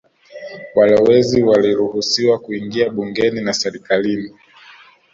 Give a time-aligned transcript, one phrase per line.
[0.75, 4.31] Walowezi waliruhusiwa kuingia bungeni na serikalini